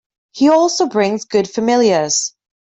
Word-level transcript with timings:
He 0.31 0.49
also 0.49 0.87
brings 0.87 1.25
good 1.25 1.47
familiars. 1.47 2.33